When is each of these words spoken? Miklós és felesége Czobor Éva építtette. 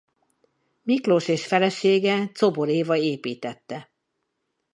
Miklós 0.83 1.27
és 1.27 1.45
felesége 1.45 2.31
Czobor 2.31 2.67
Éva 2.69 2.95
építtette. 2.95 3.91